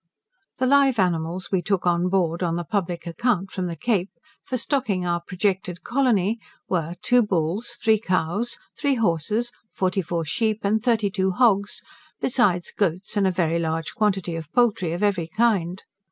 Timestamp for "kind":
15.27-15.83